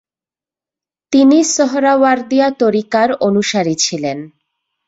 [1.13, 4.17] তিনি সোহরাওয়ার্দিয়া ত্বরিকার অনুসারী ছিলেন।